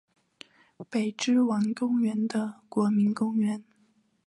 [0.89, 3.63] 北之丸公园的国民公园。